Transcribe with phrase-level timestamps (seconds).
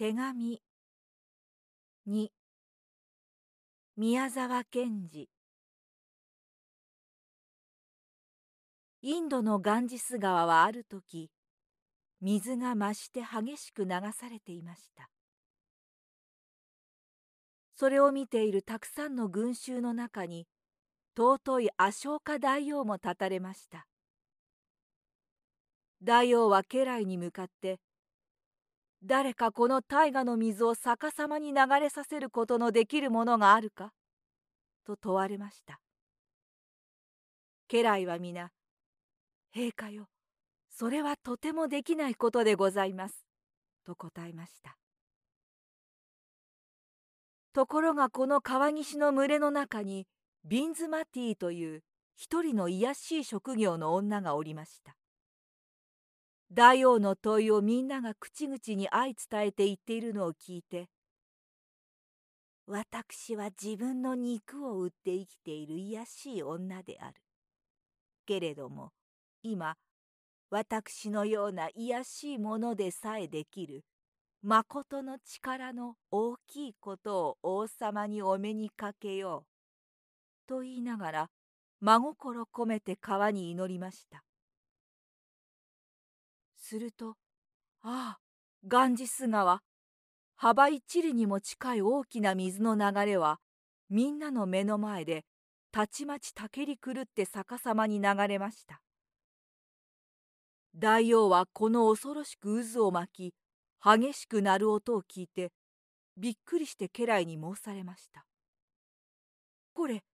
[0.00, 0.62] 手紙。
[2.08, 2.28] 2
[3.98, 5.28] 宮沢賢治。
[9.02, 11.30] インドのガンジス川はある時
[12.22, 15.10] 水が増して激しく流されていました。
[17.74, 20.46] それを見ているたくさんの群衆の中に
[21.14, 23.86] 尊いアショーカ大王も立たれました。
[26.02, 27.80] 大王は家来に向かって
[29.02, 33.94] 誰かこの大河の水を逆さまに流れさせることのできるものがあるか?」
[34.84, 35.80] と問われました。
[37.68, 38.52] 家来は皆
[39.54, 40.08] 「陛下よ
[40.68, 43.24] それはとてもできないことでございます」
[43.84, 44.76] と答えました。
[47.52, 50.06] ところがこの川岸の群れの中に
[50.44, 51.82] ビンズマティという
[52.14, 54.99] 一人の卑しい職業の女がおりました。
[56.52, 60.88] 大王の問いをみんなが口々に相伝えて言っているのを聞いて
[62.66, 67.14] 私は自分の肉を売って生きている卑しい女である。
[68.26, 68.92] けれども
[69.42, 69.76] 今
[70.50, 73.84] 私のような卑しいものでさえできる
[74.42, 80.48] まことの力の大きいことを王様にお目にかけよう。
[80.48, 81.30] と言いながら
[81.80, 84.24] 真心込めて川に祈りました。
[86.70, 87.16] すると
[87.82, 88.18] ああ
[88.68, 89.60] ガンジス川
[90.36, 93.40] 幅一里にも近い大きな水の流れは
[93.88, 95.24] みんなの目の前で
[95.72, 98.80] たちまちたけり狂って逆さまに流れました。
[100.76, 103.34] 大王はこの恐ろしく渦を巻き
[103.84, 105.50] 激しく鳴る音を聞いて
[106.16, 108.24] びっくりして家来に申されました
[109.74, 110.04] 「これ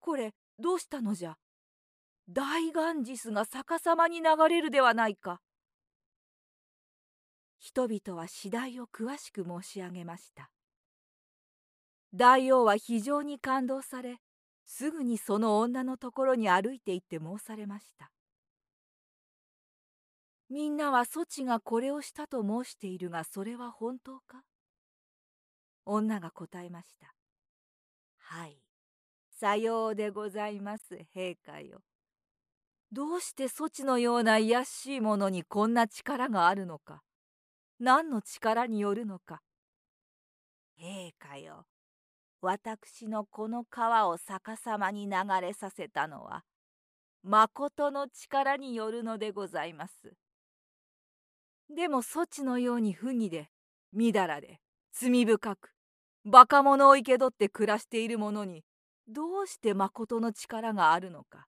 [0.00, 1.36] これどうしたのじゃ。
[2.28, 5.40] 大ガンジスが逆さまに流れるではないか」
[7.66, 10.50] 人々は次第を詳しく申し上げました。
[12.14, 14.18] 大王は非常に感動され
[14.64, 18.12] すぐにその女のところに歩いて行って申されました。
[20.48, 24.44] みんなはそちがこれをしたと申しているがそれは本当か？
[25.84, 27.16] 女が答えました。
[28.18, 28.62] はい
[29.40, 31.80] さようでございます陛下よ。
[32.92, 37.02] どうしてそちのような卑しいものにこんな力があるのか？
[37.78, 39.42] 何の力によるのか。
[40.80, 41.66] 陛下よ、
[42.40, 46.44] 私のこの川を逆さまに流れさせたのは、
[47.22, 50.14] まことの力によるのでございます。
[51.68, 53.50] でもそちのように不義で、
[53.92, 54.60] みだらで、
[54.92, 55.72] 罪深く、
[56.24, 58.64] バカ者を生け取って暮らしている者に、
[59.08, 61.46] どうしてまことの力があるのか。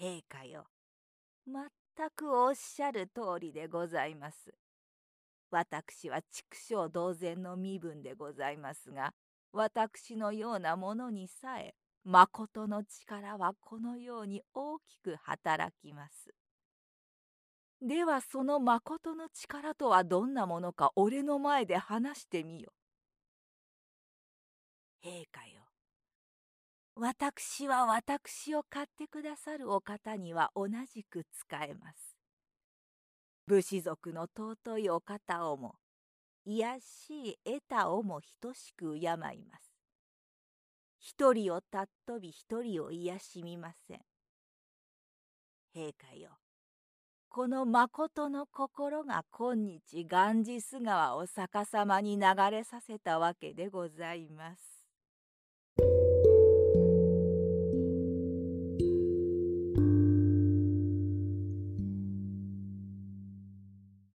[0.00, 0.66] 陛下よ、
[1.46, 1.66] ま
[1.98, 4.54] 全くおっしゃる通りでございます。
[5.50, 9.12] 私は畜生同然の身分でございますが、
[9.52, 16.30] 私のようなものにさえ、まことの力はこのように大きく働きます。
[17.82, 22.72] ではそのまことの力とはどんなものか俺の前で話してみよ。
[25.02, 25.57] 陛下よ。
[27.00, 32.16] 私は私を買ってくださるお方には同じく使えます。
[33.46, 35.76] 武士族の尊いお方をも、
[36.44, 39.22] 卑しい得たをも等しく敬いま
[39.60, 39.72] す。
[40.98, 44.00] 一人を尊び一人を癒しみません。
[45.76, 46.30] 陛下よ、
[47.28, 54.77] この誠の心が今日ガンジス川を逆さまに流れさせたわけでございます。